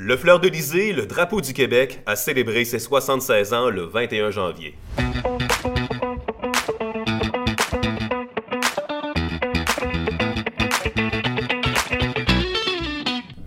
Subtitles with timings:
[0.00, 0.48] Le Fleur de
[0.92, 4.76] le drapeau du Québec, a célébré ses 76 ans le 21 janvier.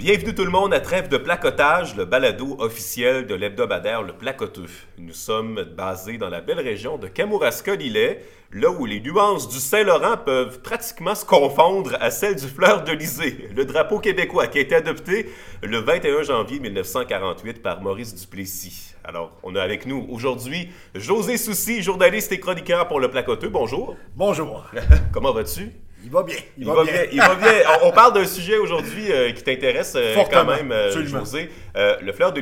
[0.01, 4.65] Bienvenue tout le monde à Trêve de placotage, le balado officiel de l'hebdomadaire Le Placoteux.
[4.97, 10.17] Nous sommes basés dans la belle région de Kamouraska-Lillet, là où les nuances du Saint-Laurent
[10.17, 14.61] peuvent pratiquement se confondre à celles du fleur de Lysée, le drapeau québécois qui a
[14.61, 15.29] été adopté
[15.61, 18.95] le 21 janvier 1948 par Maurice Duplessis.
[19.03, 23.49] Alors, on a avec nous aujourd'hui José Soucy, journaliste et chroniqueur pour Le Placoteux.
[23.49, 23.95] Bonjour.
[24.15, 24.65] Bonjour.
[25.13, 25.69] Comment vas-tu?
[26.03, 26.35] Il va bien.
[26.57, 26.93] Il, va, bien.
[27.11, 27.51] Il va bien.
[27.83, 30.91] On, on parle d'un sujet aujourd'hui euh, qui t'intéresse euh, quand même, euh.
[31.05, 31.49] José.
[31.75, 32.41] Le fleur de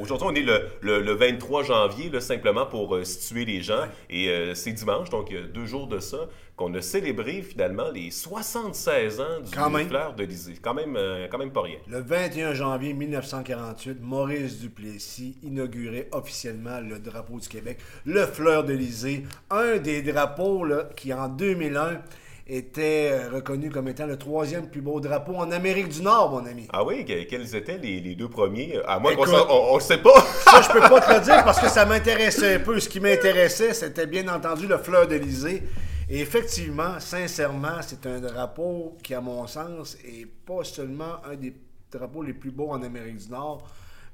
[0.00, 3.84] aujourd'hui, on est le, le- le 23 janvier, là, simplement pour situer les gens.
[4.10, 7.88] Et c'est dimanche, donc il y a deux jours de ça, qu'on a célébré finalement
[7.92, 9.88] les 76 ans du Quand même.
[9.88, 10.54] fleur de Lysée.
[10.60, 10.98] Quand même,
[11.30, 11.76] quand même pas rien.
[11.88, 18.72] Le 21 janvier 1948, Maurice Duplessis inaugurait officiellement le drapeau du Québec, le Fleur de
[18.72, 22.00] Lysée, un des drapeaux là, qui en 2001
[22.48, 26.46] était euh, reconnu comme étant le troisième plus beau drapeau en Amérique du Nord, mon
[26.46, 26.66] ami.
[26.72, 28.78] Ah oui, que- quels étaient les, les deux premiers?
[28.86, 30.18] À moins qu'on on, on le sait pas.
[30.44, 32.80] Ça, je peux pas te le dire parce que ça m'intéressait un peu.
[32.80, 35.62] Ce qui m'intéressait, c'était bien entendu le Fleur de Lysée.
[36.10, 41.52] Et effectivement, sincèrement, c'est un drapeau qui, à mon sens, est pas seulement un des
[41.92, 43.62] drapeaux les plus beaux en Amérique du Nord,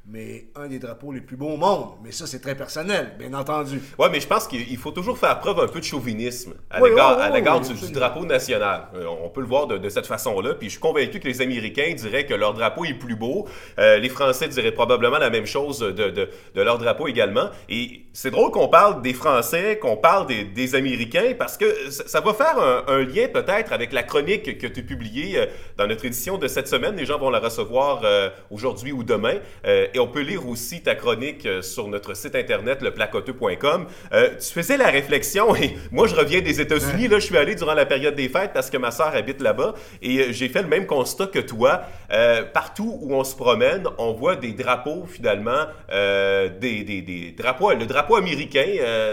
[0.06, 1.92] mais un des drapeaux les plus beaux au monde.
[2.04, 3.80] Mais ça, c'est très personnel, bien entendu.
[3.98, 6.80] Ouais, mais je pense qu'il il faut toujours faire preuve un peu de chauvinisme à
[6.82, 7.26] Oui, l'égard oui, oui,
[7.80, 8.88] oui, du- drapeau national.
[8.94, 10.54] Euh, on peut le voir de, de cette façon-là.
[10.54, 13.46] Puis je suis convaincu que les Américains diraient que leur drapeau est plus beau.
[13.78, 17.48] Euh, les Français diraient probablement la même chose de, de- de leur drapeau également.
[17.70, 22.06] Et c'est drôle qu'on parle des Français, qu'on parle des, des Américains, parce que ça,
[22.06, 25.46] ça va faire un, un lien peut-être avec la chronique que tu as publiée euh,
[25.78, 26.94] dans notre édition de cette semaine.
[26.96, 29.36] Les gens vont la recevoir euh, aujourd'hui ou demain.
[29.96, 33.86] Et on peut lire aussi ta chronique euh, sur notre site internet, leplacoteux.com.
[34.12, 37.54] Euh, tu faisais la réflexion, et moi je reviens des États-Unis, là je suis allé
[37.54, 40.62] durant la période des fêtes parce que ma sœur habite là-bas, et euh, j'ai fait
[40.62, 41.82] le même constat que toi.
[42.10, 47.30] Euh, partout où on se promène, on voit des drapeaux finalement, euh, des, des- des
[47.30, 48.64] drapeaux, le drapeau américain,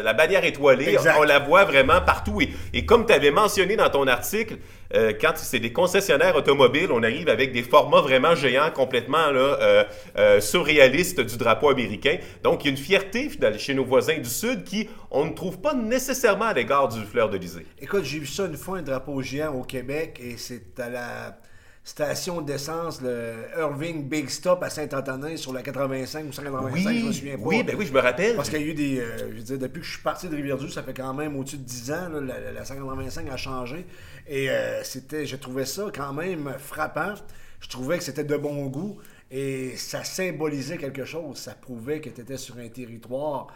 [0.04, 1.16] la bannière étoilée, Exact.
[1.20, 2.42] on la voit vraiment partout.
[2.42, 4.56] Et, et comme tu avais mentionné dans ton article,
[4.96, 9.84] euh, quand c'est des concessionnaires automobiles, on arrive avec des formats vraiment géants, complètement euh,
[10.18, 12.18] euh, surréalistes du drapeau américain.
[12.44, 15.60] Donc, il y a une fierté chez nos voisins du Sud qui, on ne trouve
[15.60, 17.42] pas nécessairement à l'égard du fleur de.
[17.82, 21.38] Écoute, j'ai vu ça une fois, un drapeau géant au Québec, et c'est à la
[21.84, 27.12] station d'essence, le Irving Big Stop à Saint-Antonin sur la 85 ou 185, je me
[27.12, 27.44] souviens pas.
[27.44, 28.36] oui, ben oui, je me rappelle.
[28.36, 29.00] Parce qu'il y a eu des.
[29.00, 31.36] euh, je veux dire, depuis que je suis parti de Rivière-du, ça fait quand même
[31.36, 33.86] au-dessus de 10 ans, là, la, la 185 a changé.
[34.28, 37.16] Et euh, c'était, je trouvais ça quand même frappant.
[37.60, 38.98] Je trouvais que c'était de bon goût.
[39.32, 41.38] Et ça symbolisait quelque chose.
[41.38, 43.48] Ça prouvait que tu étais sur un territoire.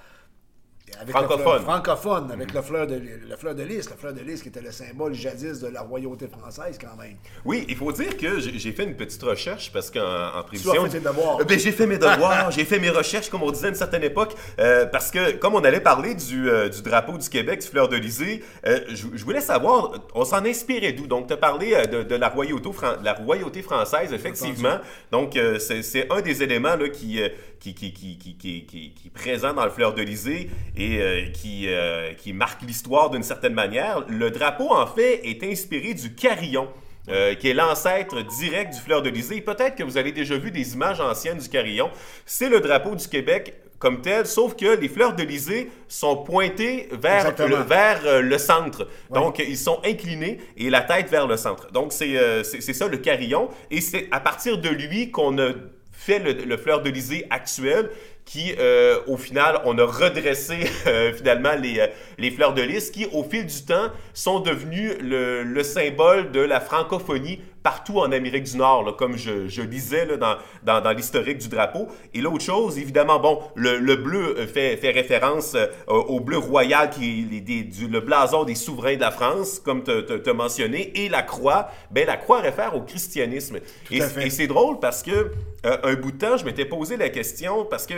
[0.94, 1.42] Avec le Francophone.
[1.44, 3.90] fleur- francophone, avec le fleur, de, le fleur de lys.
[3.90, 7.16] Le fleur de lys qui était le symbole jadis de la royauté française, quand même.
[7.44, 10.00] Oui, il faut dire que j'ai fait une petite recherche parce qu'en
[10.40, 10.88] en prévision.
[10.88, 10.98] Tu.
[10.98, 13.76] Euh, ben, j'ai fait mes devoirs, j'ai fait mes recherches, comme on disait à une
[13.76, 17.62] certaine époque, euh, parce que comme on allait parler du, euh, du drapeau du Québec,
[17.62, 21.08] du fleur de Lysée, euh, je, je voulais savoir, on s'en inspirait d'où?
[21.08, 24.78] Donc, tu as parlé de, de la, royauté, fran- la royauté française, effectivement.
[25.12, 27.20] Donc, c'est un des éléments là, qui,
[27.60, 31.00] qui, qui, qui, qui, qui, qui- qui est présent dans le fleur de Lysée et
[31.02, 34.04] euh, qui, euh, qui marque l'histoire d'une certaine manière.
[34.08, 36.68] Le drapeau, en fait, est inspiré du carillon.
[37.08, 39.40] euh, qui est l'ancêtre direct du fleur de Lysée.
[39.42, 41.92] Peut-être que vous avez déjà vu des images anciennes du carillon.
[42.26, 46.90] C'est le drapeau du Québec comme tel, sauf que les fleurs de Lysée sont pointées
[46.94, 48.88] vers, le, vers le centre.
[49.12, 51.72] Donc, ils sont inclinés et la tête vers le centre.
[51.72, 53.50] Donc, c'est euh, ça le carillon.
[53.70, 55.52] Et c'est à partir de lui qu'on a
[55.92, 57.92] fait le, le fleur de Lysée actuel
[58.26, 60.56] qui, euh, au final, on a redressé
[60.88, 61.88] euh, finalement les, euh,
[62.18, 66.42] les fleurs de lys qui, au fil du temps, sont devenus le, le symbole de
[66.42, 70.82] la francophonie partout en Amérique du Nord, là, comme je, je lisais là, dans, dans,
[70.82, 71.88] dans l'historique du drapeau.
[72.14, 76.38] Et l'autre chose, évidemment, bon, le, le bleu euh, fait, fait référence euh, au bleu
[76.38, 79.92] royal, qui est les- des- du, le blason des souverains de la France, comme tu
[80.30, 83.58] as mentionné, et la croix, ben la croix réfère au christianisme.
[83.90, 85.32] et c'est drôle parce que
[85.66, 87.96] euh, un bout de temps, je m'étais posé la question parce que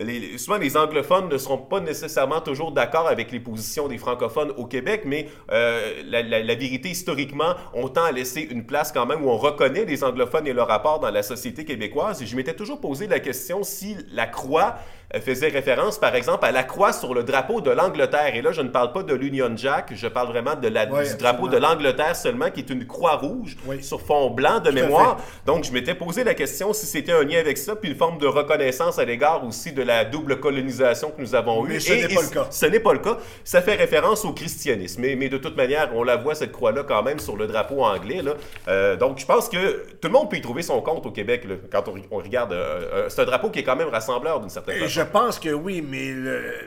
[0.00, 4.52] les, souvent les anglophones ne seront pas nécessairement toujours d'accord avec les positions des francophones
[4.56, 9.06] au Québec, mais euh, la, la, vérité, historiquement, on tend à laisser une place quand
[9.06, 12.22] même où on reconnaît les anglophones et leur rapport dans la société québécoise.
[12.22, 14.76] Et je m'étais toujours posé la question si la croix
[15.18, 18.36] faisait référence, par exemple, à la croix sur le drapeau de l'Angleterre.
[18.36, 21.16] Et là, je ne parle pas de l'Union Jack, je parle vraiment de la, du
[21.18, 25.16] drapeau de l'Angleterre seulement, qui est une croix rouge sur fond blanc de mémoire.
[25.46, 28.18] Donc, je m'étais posé la question si c'était un lien avec ça, puis une forme
[28.18, 31.70] de reconnaissance à l'égard aussi de la double colonisation que nous avons eue.
[31.70, 32.46] Mais ce n'est pas le cas.
[32.50, 33.18] Ce n'est pas le cas.
[33.44, 35.00] Ça fait référence au christianisme.
[35.02, 37.82] Mais, mais, de toute manière, on la voit, cette croix-là, quand même, sur le drapeau
[37.84, 38.22] anglais.
[38.22, 38.34] Là.
[38.68, 41.46] Euh, donc, je pense que tout le monde peut y trouver son compte au Québec
[41.70, 42.52] quand on, regarde.
[42.52, 44.88] Euh, euh, c'est un drapeau qui est quand même rassembleur d'une certaine façon.
[44.88, 46.12] Je pense que oui, mais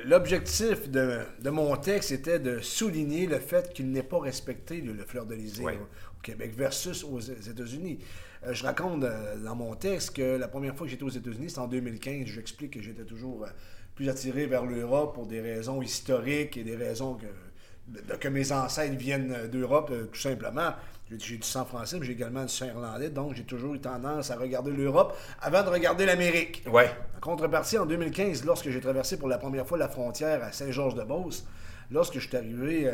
[0.05, 1.19] l'objectif de,
[1.49, 6.21] mon texte était de souligner le fait qu'il n'est pas respecté, le, fleur de au,
[6.21, 7.99] Québec versus aux États-Unis.
[8.45, 11.49] Euh, je raconte euh, dans mon texte que la première fois que j'étais aux États-Unis,
[11.49, 12.25] c'était en 2015.
[12.25, 13.47] J'explique que j'étais toujours euh,
[13.95, 18.97] plus attiré vers l'Europe pour des raisons historiques et des raisons que, que mes ancêtres
[18.97, 20.73] viennent d'Europe, tout simplement.
[21.11, 24.31] J'ai du sang français, mais j'ai également du sang irlandais, donc j'ai toujours eu tendance
[24.31, 26.63] à regarder l'Europe avant de regarder l'Amérique.
[26.71, 26.89] Ouais.
[27.17, 31.45] En contrepartie, en 2015, lorsque j'ai traversé pour la première fois la frontière à Saint-Georges-de-Beauce,
[31.91, 32.89] lorsque je suis arrivé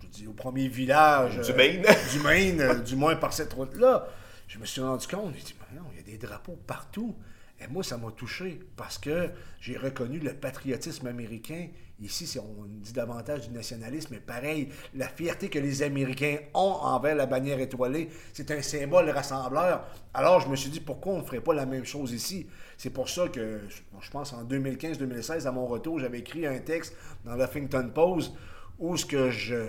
[0.00, 4.08] je dis, au premier village du Maine, du Maine, du moins par cette route-là,
[4.52, 7.16] je me suis rendu compte, j'ai dit, non, il y a des drapeaux partout.
[7.58, 11.68] Et moi, ça m'a touché parce que j'ai reconnu le patriotisme américain.
[12.00, 17.14] Ici, on dit davantage du nationalisme, mais pareil, la fierté que les Américains ont envers
[17.14, 19.86] la bannière étoilée, c'est un symbole rassembleur.
[20.12, 22.46] Alors, je me suis dit, pourquoi on ne ferait pas la même chose ici?
[22.76, 23.60] C'est pour ça que,
[24.00, 26.94] je pense, en 2015-2016, à mon retour, j'avais écrit un texte
[27.24, 28.34] dans l'Huffington Post
[28.78, 29.66] où ce que je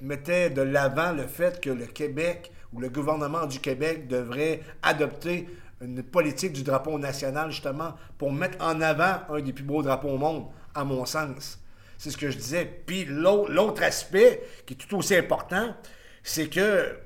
[0.00, 5.48] mettais de l'avant le fait que le Québec ou le gouvernement du Québec devrait adopter
[5.80, 10.10] une politique du drapeau national, justement, pour mettre en avant un des plus beaux drapeaux
[10.10, 11.60] au monde, à mon sens.
[11.96, 12.82] C'est ce que je disais.
[12.86, 15.74] Puis l'autre aspect, qui est tout aussi important,
[16.22, 16.96] c'est que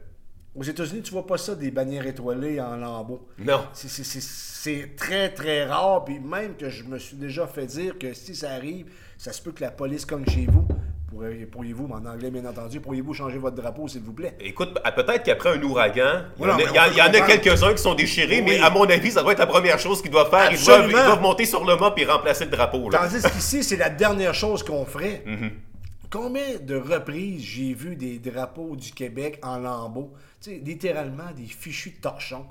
[0.54, 3.26] aux États-Unis, tu vois pas ça, des bannières étoilées en lambeaux.
[3.38, 3.64] Non.
[3.72, 6.04] C'est très, très rare.
[6.04, 9.40] Puis même que je me suis déjà fait dire que si ça arrive, ça se
[9.40, 10.68] peut que la police comme chez vous
[11.50, 14.34] Pourriez-vous, en anglais bien entendu, pourriez-vous changer votre drapeau, s'il vous plaît?
[14.40, 16.46] Écoute, peut-être qu'après un ouragan, il
[16.96, 19.46] y, en a, quelques-uns qui sont déchirés, mais à mon avis, ça doit être la
[19.46, 20.50] première chose qu'ils doivent faire.
[20.50, 22.88] Ils doivent, monter sur le mât et remplacer le drapeau.
[22.90, 25.22] Tandis qu'ici, c'est la dernière chose qu'on ferait.
[25.26, 25.50] Mm-hmm.
[26.10, 30.12] Combien de reprises j'ai vu des drapeaux du Québec en lambeaux?
[30.42, 32.44] Tu sais, littéralement des fichus torchons.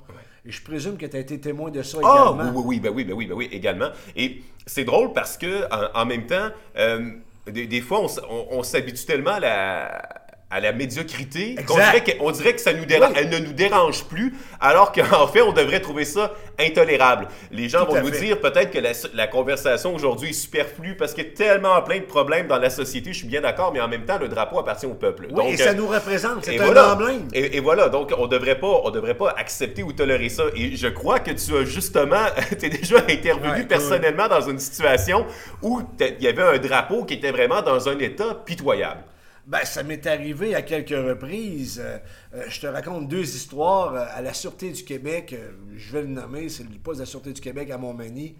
[0.44, 2.52] Et je présume que tu as été témoin de ça ah, également.
[2.60, 3.90] Oui, oui, ben oui, ben oui, ben oui, également.
[4.16, 7.12] Et c'est drôle parce que en, même temps, euh,
[7.46, 10.21] des, fois, on, s'habitue tellement à la,
[10.52, 14.04] à la médiocrité qu'on dirait, que, dirait que ça nous dérange, elle ne nous dérange
[14.04, 17.28] plus, alors qu'en fait, on devrait trouver ça intolérable.
[17.50, 18.78] Les gens vont nous dire peut-être que
[19.14, 22.68] la, conversation aujourd'hui est superflue parce qu'il y a tellement plein de problèmes dans la
[22.68, 25.28] société, je suis bien d'accord, mais en même temps, le drapeau appartient au peuple.
[25.30, 27.28] Oui, et ça euh, nous représente, c'est un emblème.
[27.32, 30.44] Et, voilà, donc on devrait pas, on devrait pas accepter ou tolérer ça.
[30.54, 32.26] Et je crois que tu as justement,
[32.58, 35.24] tu es déjà intervenu personnellement dans une situation
[35.62, 39.00] où il y avait un drapeau qui était vraiment dans un état pitoyable.
[39.46, 41.80] Ben, ça m'est arrivé à quelques reprises.
[41.84, 41.98] Euh,
[42.34, 43.94] euh, je te raconte deux histoires.
[43.94, 45.34] Euh, à la Sûreté du Québec,
[45.76, 48.36] je vais le nommer, c'est le poste de la Sûreté du Québec à Montmagny.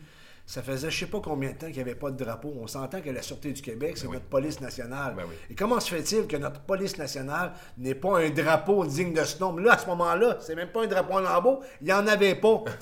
[0.46, 2.52] Ça faisait je sais pas combien de temps qu'il n'y avait pas de drapeau.
[2.60, 5.14] On s'entend que la Sûreté du Québec, c'est ben notre police nationale.
[5.16, 9.24] Ben Et comment se fait-il que notre police nationale n'ait pas un drapeau digne de
[9.24, 9.56] ce nom?
[9.56, 11.60] Là, à ce moment-là, c'est même pas un drapeau en lambeau.
[11.80, 12.62] Il n'y en avait pas.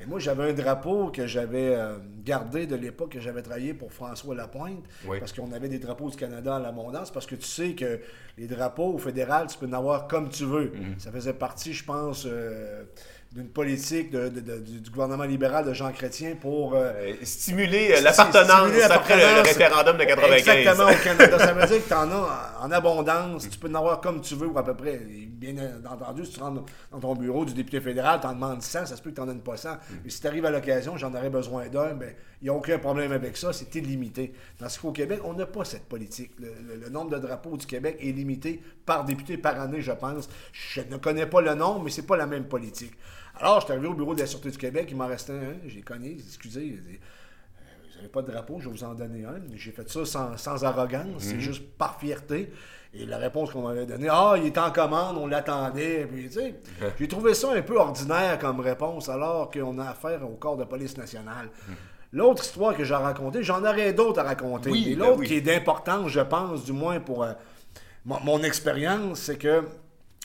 [0.00, 3.92] Et moi, j'avais un drapeau que j'avais euh, gardé de l'époque que j'avais travaillé pour
[3.92, 4.84] François Lapointe.
[5.18, 7.10] Parce qu'on avait des drapeaux du Canada en abondance.
[7.10, 8.00] Parce que tu sais que
[8.36, 10.66] les drapeaux au fédéral, tu peux en avoir comme tu veux.
[10.66, 10.98] Mm-hmm.
[10.98, 12.26] Ça faisait partie, je pense.
[12.26, 12.84] Euh,
[13.32, 19.42] d'une politique du gouvernement libéral de Jean Chrétien pour euh, euh, stimuler l'appartenance après le,
[19.42, 20.38] référendum de 95.
[20.38, 21.38] Exactement, au Canada.
[21.46, 24.34] Ça veut dire que tu en as en abondance, tu peux en avoir comme tu
[24.34, 24.98] veux ou à peu près.
[24.98, 25.54] Bien
[25.90, 28.96] entendu, si tu rentres dans ton bureau du député fédéral, tu en demandes 100, ça
[28.96, 29.68] se peut que tu en aies pas 100.
[30.04, 32.78] Mais si tu arrives à l'occasion, j'en aurais besoin d'un, ben il n'y a aucun
[32.78, 34.32] problème avec ça, c'est illimité.
[34.58, 36.30] Parce qu'au Québec, on n'a pas cette politique.
[36.38, 40.28] Le, nombre de drapeaux du Québec est limité par député par année, je pense.
[40.52, 42.92] Je ne connais pas le nombre, mais c'est pas la même politique.
[43.40, 45.56] Alors, je suis arrivé au bureau de la Sûreté du Québec, il m'en restait un,
[45.66, 46.92] j'ai connu, excusez, euh,
[47.90, 49.40] vous n'avez pas de drapeau, je vais vous en donner un.
[49.54, 51.40] J'ai fait ça sans, arrogance, c'est mhm.
[51.40, 52.52] juste par fierté.
[52.94, 56.08] Et la réponse qu'on m'avait donnée, ah, il est en commande, on l'attendait.
[56.98, 60.64] j'ai trouvé ça un peu ordinaire comme réponse, alors qu'on a affaire au corps de
[60.64, 61.50] police nationale.
[61.68, 61.74] Mhm.
[62.12, 64.70] L'autre histoire que j'ai racontée, j'en aurais d'autres à raconter.
[64.70, 67.32] Et l'autre ben qui est d'importance, je pense, du moins pour euh,
[68.04, 69.62] mon expérience, c'est que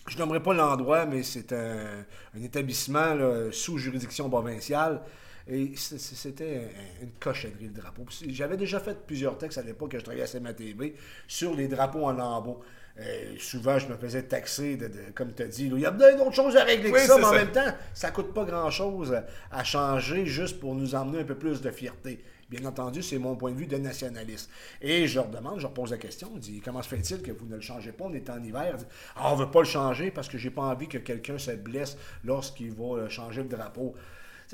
[0.08, 2.06] je n'aimerais pas l'endroit, mais c'est un,
[2.38, 5.02] un établissement là, sous juridiction provinciale.
[5.47, 6.69] Et c'était
[7.01, 8.05] un- une cochonnerie, le drapeau.
[8.29, 10.95] J'avais déjà fait plusieurs textes à l'époque que je travaillais à CMATV
[11.27, 12.62] sur les drapeaux en lambeaux.
[13.00, 15.91] Euh, souvent, je me faisais taxer, de, de- comme tu as dit, il y a
[15.91, 17.35] bien d'autres choses à régler que ça, mais en ça.
[17.38, 19.15] même temps, ça coûte pas grand-chose
[19.51, 22.23] à changer juste pour nous emmener un peu plus de fierté.
[22.50, 24.50] Bien entendu, c'est mon point de vue de nationaliste.
[24.79, 27.31] Et je leur demande, je leur pose la question, je dis, comment se fait-il que
[27.31, 28.05] vous ne le changez pas?
[28.05, 28.75] On est en hiver.
[28.77, 31.50] Disent, Ah, on veut pas le changer parce que j'ai pas envie que quelqu'un se
[31.51, 33.95] blesse lorsqu'il va changer le drapeau.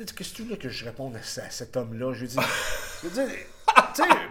[0.06, 2.14] Qu'est-ce que tu veux que je réponde à, ce- à cet homme-là?
[2.14, 2.38] Je lui dis,
[3.04, 3.36] je veux dire,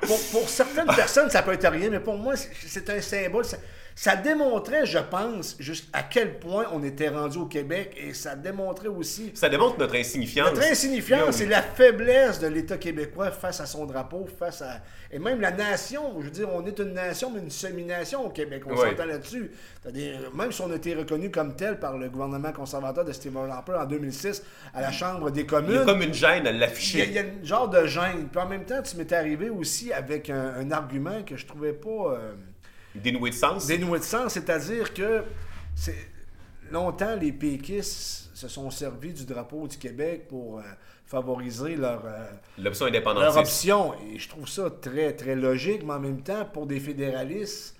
[0.02, 3.44] pour, pour certaines personnes, ça peut être rien, mais pour moi, c'est- un symbole.
[3.44, 3.56] Ça,
[3.94, 8.36] ça démontrait, je pense, juste à quel point on était rendu au Québec et ça
[8.36, 10.50] démontrait aussi Ça démontre notre insignifiance.
[10.52, 14.80] notre insignifiance, c'est la faiblesse de l'État québécois face à son drapeau, face à.
[15.10, 16.14] Et même la nation.
[16.20, 18.62] Je veux dire, on est une nation, mais une semi-nation au Québec.
[18.70, 19.50] On s'entend là-dessus.
[20.34, 23.72] Même si on a été reconnu comme tel par le gouvernement conservateur de Stephen Harper
[23.80, 24.42] en 2006
[24.74, 25.78] à la Chambre des Il y communes.
[25.78, 27.04] a comme une gêne à Il l'afficher.
[27.04, 28.28] il y a une genre de gêne.
[28.30, 31.72] Puis en même temps, tu m'étais arrivé aussi avec un, un argument que je trouvais
[31.74, 32.32] pas euh,
[32.94, 33.66] Dénoué de sens.
[33.66, 35.22] dénoué de sens, c'est-à-dire que
[35.74, 36.08] c'est-
[36.70, 40.62] longtemps, les péquistes se sont servis du drapeau du Québec pour euh,
[41.06, 42.24] favoriser leur, euh,
[42.58, 43.94] L'option leur option.
[44.12, 47.76] Et je trouve ça très, très logique, mais en même temps, pour des fédéralistes,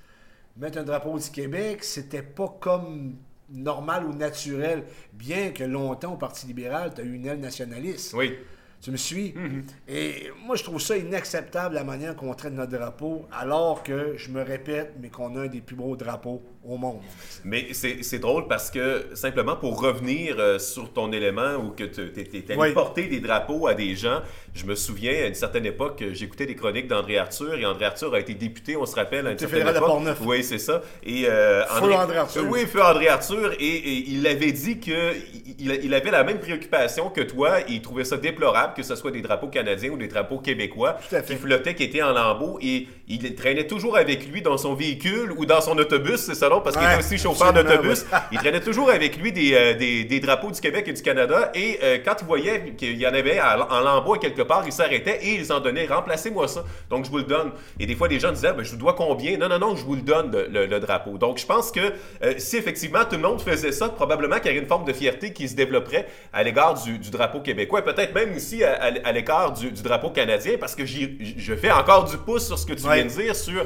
[0.57, 3.17] mettre un drapeau du Québec, c'était pas comme
[3.51, 8.13] normal ou naturel, bien que longtemps, au Parti libéral, tu as eu une aile nationaliste.
[8.15, 8.37] Oui.
[8.81, 9.33] Tu me suis?
[9.35, 9.65] Mhm.
[9.89, 14.31] Et moi, je trouve ça inacceptable la manière qu'on traite notre drapeau, alors que, je
[14.31, 17.01] me répète, mais qu'on a un des plus beaux drapeaux au monde.
[17.45, 22.03] Mais c'est drôle parce que, simplement pour revenir euh, sur ton élément où que tu
[22.21, 22.73] étais allé Oui.
[22.73, 24.21] porter des drapeaux à des gens,
[24.55, 28.15] je me souviens, à une certaine époque, j'écoutais des chroniques d'André Arthur, et André Arthur
[28.15, 29.89] a été député, on se rappelle, à une certaine fédéral de époque.
[29.89, 30.19] Portneuf.
[30.25, 30.83] Oui, c'est ça.
[31.03, 32.45] Et, euh, Feu André Arthur.
[32.49, 35.15] Oui, feu André Arthur, et, et il avait dit que
[35.59, 38.95] il, il avait la même préoccupation que toi, et il trouvait ça déplorable que ce
[38.97, 40.97] soit des drapeaux canadiens ou des drapeaux québécois
[41.27, 45.33] qui flottaient, qui étaient en lambeaux, et il traînait toujours avec lui dans son véhicule
[45.37, 48.05] ou dans son autobus, c'est ça non, parce qu'il Ouais, était aussi chauffeur d'autobus.
[48.13, 48.19] oui.
[48.33, 51.51] il traînait toujours avec lui des, euh, des, des drapeaux du Québec et du Canada,
[51.55, 55.19] et euh, quand il voyait qu'il y en avait en, lambeaux quelque part, il s'arrêtait
[55.23, 57.51] et ils en donnaient, remplacez-moi ça, donc je vous le donne.
[57.81, 59.37] Et des fois, des gens disaient, Ben, je vous dois combien?
[59.39, 61.19] Non, non, non, je vous le donne, le, le- le drapeau.
[61.19, 61.81] Donc je pense que
[62.23, 64.93] euh, si effectivement tout le monde faisait ça, probablement qu'il y aurait une forme de
[64.93, 69.09] fierté qui se développerait à l'égard du, du drapeau québécois, peut-être même aussi à, à-
[69.09, 72.67] à l'égard du, du drapeau canadien, parce que je fais encore du pouce sur ce
[72.67, 73.03] que tu Ouais.
[73.03, 73.65] viens de dire sur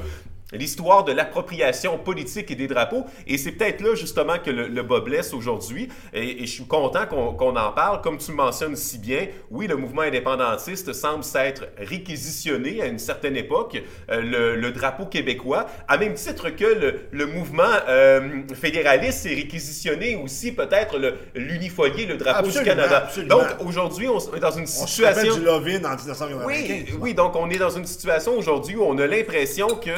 [0.52, 3.06] l'histoire de l'appropriation politique et des drapeaux.
[3.26, 5.88] Et c'est peut-être là justement que le, le bas blesse aujourd'hui.
[6.12, 8.00] Et, et je suis content qu'on en parle.
[8.02, 13.36] Comme tu mentionnes si bien, oui, le mouvement indépendantiste semble s'être réquisitionné à une certaine
[13.36, 19.20] époque, euh, le, le drapeau québécois, à même titre que le, le mouvement euh, fédéraliste
[19.22, 22.96] s'est réquisitionné aussi peut-être le- l'unifolier, le drapeau Absolument, du Canada.
[23.06, 23.36] absolument.
[23.38, 25.34] Donc aujourd'hui, on est dans une On se situation...
[25.36, 26.46] du Lovin en 1995.
[26.46, 29.90] Oui, oui, donc on est dans une situation aujourd'hui où on a l'impression que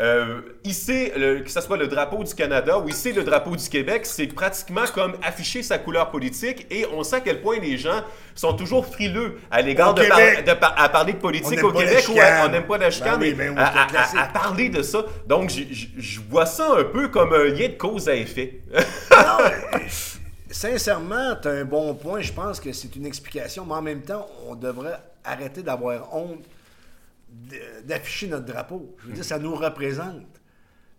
[0.00, 4.06] euh, le- que ce soit le drapeau du Canada ou hisser le drapeau du Québec,
[4.06, 8.02] c'est pratiquement comme afficher sa couleur politique et on sait à quel point les gens
[8.34, 10.46] sont toujours frileux à l'égard de, par- Québec.
[10.46, 13.20] de par- à parler de politique au Québec ou à- on n'aime pas la chicane,
[13.20, 15.04] Ben oui, ben oui, à, un à- à parler de ça.
[15.26, 18.60] Donc je- vois ça un peu comme un lien de cause à effet.
[19.10, 19.18] Non,
[20.50, 22.20] sincèrement, tu as un bon point.
[22.20, 26.44] Je pense que c'est une explication, mais en même temps, on devrait arrêter d'avoir honte
[27.84, 28.94] d'afficher notre drapeau.
[28.98, 30.40] Je veux dire, ça nous représente.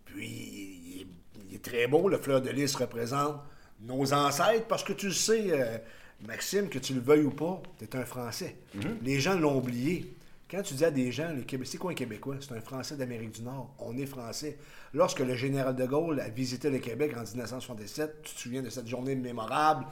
[0.04, 1.06] Puis, il est,
[1.48, 3.40] il est très beau, le fleur de lys représente
[3.80, 5.78] nos ancêtres, parce que tu le sais, euh,
[6.26, 8.56] Maxime, que tu le veuilles ou pas, tu es un Français.
[9.02, 10.14] Les gens l'ont oublié.
[10.50, 12.36] Quand tu dis à des gens, les Québécois, c'est quoi un Québécois?
[12.40, 13.74] C'est un Français d'Amérique du Nord.
[13.78, 14.58] On est Français.
[14.92, 18.68] Lorsque le général de Gaulle a visité le Québec en 1967, tu te souviens de
[18.68, 19.86] cette journée mémorable,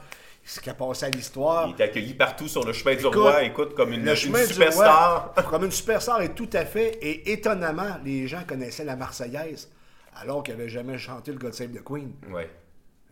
[0.45, 1.67] ce qui a passé à l'histoire?
[1.75, 5.33] Il est accueilli partout sur le chemin du roi, écoute, comme une, le chemin superstar.
[5.33, 6.99] roi, comme une superstar, et tout à fait.
[7.01, 9.69] Et étonnamment, les gens connaissaient la Marseillaise,
[10.15, 12.11] alors qu'ils n'avaient jamais chanté le God Save the Queen.
[12.31, 12.49] Ouais.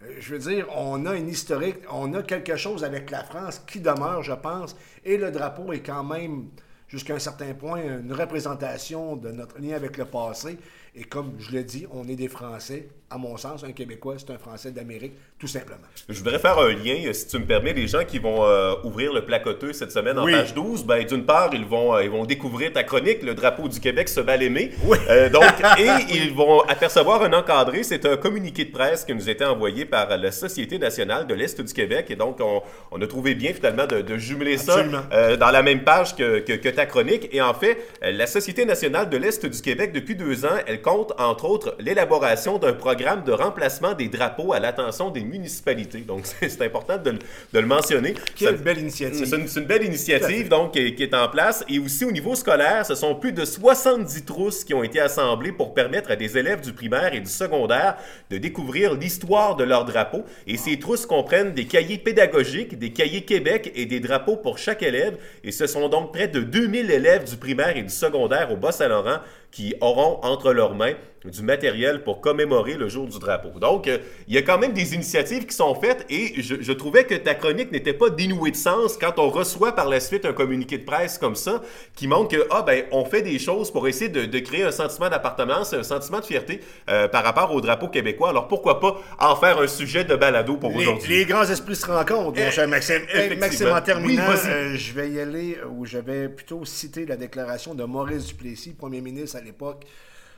[0.04, 3.64] Euh, Je veux dire, on a une historique, on a quelque chose avec la France
[3.66, 6.50] qui demeure, je pense, et le drapeau est quand même,
[6.92, 10.58] jusqu'à un certain point, une représentation de notre lien avec le passé.
[10.94, 12.90] Et comme je l'ai dit, on est des Français.
[13.14, 15.82] À mon sens, un Québécois, c'est un Français d'Amérique, tout simplement.
[16.08, 18.74] Je voudrais faire un lien, euh, si tu me permets, les gens qui vont euh,
[18.86, 20.32] ouvrir le placoteux cette semaine en Oui.
[20.32, 23.68] page 12, ben, d'une part, ils vont, euh, ils vont découvrir ta chronique, le drapeau
[23.68, 24.72] du Québec se va l'aimer.
[24.86, 24.98] Oui.
[25.10, 25.44] Euh, donc,
[25.78, 27.84] et ils vont apercevoir un encadré.
[27.84, 31.60] C'est un communiqué de presse qui nous était envoyé par la Société nationale de l'Est
[31.60, 32.06] du Québec.
[32.12, 35.02] Et donc, on, on a trouvé bien finalement de, de jumeler ça Absolument.
[35.12, 37.28] euh, dans la même page que, que- que ta chronique.
[37.34, 41.12] Et en fait, la Société nationale de l'Est du Québec, depuis deux ans, elle compte
[41.20, 46.02] entre autres l'élaboration d'un programme programme de remplacement des drapeaux à l'attention des municipalités.
[46.02, 47.18] Donc, c'est important de,
[47.52, 48.14] le mentionner.
[48.36, 49.26] Quelle belle initiative.
[49.26, 51.66] C'est une, belle initiative donc, qui, qui, est en place.
[51.68, 55.52] Et aussi au niveau scolaire, ce sont plus de 70 trousses qui ont été assemblées
[55.52, 57.98] pour permettre à des élèves du primaire et du secondaire
[58.30, 60.24] de découvrir l'histoire de leur drapeau.
[60.46, 64.84] Et ces trousses comprennent des cahiers pédagogiques, des cahiers Québec et des drapeaux pour chaque
[64.84, 65.18] élève.
[65.44, 69.22] Et ce sont donc près de 2000 élèves du primaire et du secondaire au Bas-Saint-Laurent
[69.52, 70.96] qui auront entre leurs mains
[71.30, 73.60] du matériel pour commémorer le jour du drapeau.
[73.60, 77.04] Donc, euh, il y a quand même des initiatives qui sont faites et je, trouvais
[77.04, 80.34] que ta chronique n'était pas dénouée de sens quand on reçoit par la suite un
[80.34, 81.62] communiqué de presse comme ça
[81.96, 85.10] qui montre que, ah ben, on fait des choses pour essayer de, créer un sentiment
[85.10, 88.30] d'appartenance, un sentiment de fierté euh, par rapport au drapeau québécois.
[88.30, 91.18] Alors, pourquoi pas en faire un sujet de balado pour aujourd'hui?
[91.20, 93.02] Les grands esprits se rencontrent, mon cher Maxime.
[93.38, 97.76] Maxime, en terminant, euh, je vais y aller où je vais plutôt citer la déclaration
[97.76, 99.86] de Maurice Duplessis, premier ministre à l'époque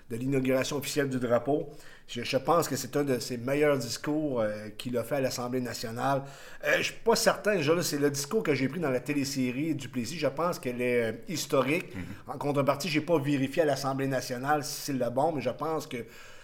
[0.10, 1.70] de l'inauguration officielle du drapeau.
[2.08, 5.62] Je, pense que c'est un de ses meilleurs discours euh, qu'il a fait à l'Assemblée
[5.62, 6.24] nationale.
[6.64, 9.74] Euh, je ne suis pas certain, c'est le discours que j'ai pris dans la télésérie
[9.74, 10.20] du Plessis.
[10.20, 11.96] Je pense qu'elle est euh, historique.
[11.96, 12.34] Mm-hmm.
[12.34, 15.50] En contrepartie, je n'ai pas vérifié à l'Assemblée nationale si c'est le bon, mais je
[15.50, 15.98] pense que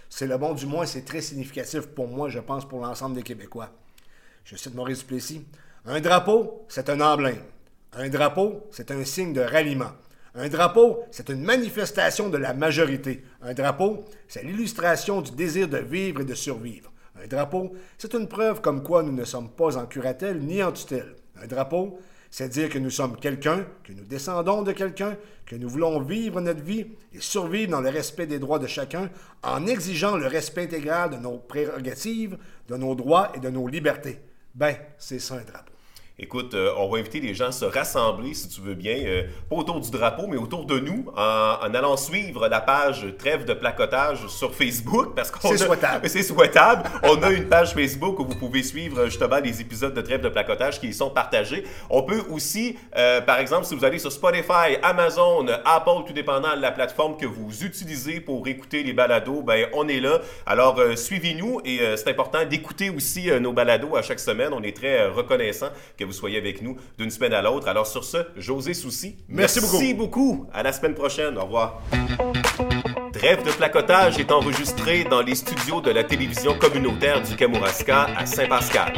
[0.09, 0.53] c'est le bon.
[0.53, 3.69] Du moins, c'est très significatif pour moi, je pense, pour l'ensemble des Québécois.
[4.45, 5.45] Je cite Maurice Duplessis.
[5.85, 7.41] Un drapeau, c'est un emblème.
[7.93, 9.91] Un drapeau, c'est un signe de ralliement.
[10.35, 13.23] Un drapeau, c'est une manifestation de la majorité.
[13.41, 16.91] Un drapeau, c'est l'illustration du désir de vivre et de survivre.
[17.21, 20.71] Un drapeau, c'est une preuve comme quoi nous ne sommes pas en curatelle ni en
[20.71, 21.15] tutelle.
[21.41, 25.17] Un drapeau, c'est dire que nous sommes quelqu'un, que nous descendons de quelqu'un,
[25.47, 29.09] que nous voulons vivre notre vie et survivre dans le respect des droits de chacun
[29.41, 34.19] en exigeant le respect intégral de nos prérogatives, de nos droits et de nos libertés.
[34.53, 35.73] Ben, c'est ça un drapeau.
[36.21, 39.23] Écoute, euh, on va inviter les gens à se rassembler, si tu veux bien, euh,
[39.49, 43.53] pas autour du drapeau, mais autour de nous, en, allant suivre la page Trêve de
[43.53, 45.15] placotage sur Facebook.
[45.15, 46.09] parce qu'on C'est souhaitable.
[46.09, 46.83] C'est souhaitable.
[47.03, 50.27] on a une page Facebook où vous pouvez suivre justement les épisodes de Trêve de
[50.27, 51.63] placotage qui y sont partagés.
[51.89, 56.53] On peut aussi, euh, par exemple, si vous allez sur Spotify, Amazon, Apple, tout dépendant
[56.53, 60.19] de la plateforme que vous utilisez pour écouter les balados, ben on est là.
[60.45, 64.49] Alors, suivez-nous et c'est important d'écouter aussi nos balados à chaque semaine.
[64.51, 67.67] On est très reconnaissant que vous soyez avec nous d'une semaine à l'autre.
[67.67, 70.47] Alors sur ce, José Souci, merci, merci beaucoup.
[70.51, 71.37] À la semaine prochaine.
[71.37, 71.81] Au revoir.
[73.13, 78.25] Trêve de placotage est enregistré dans les studios de la télévision communautaire du Kamouraska à
[78.25, 78.93] Saint-Pascal.